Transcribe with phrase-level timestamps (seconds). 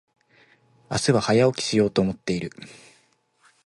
[0.89, 2.49] 明日は早起きしようと思っている。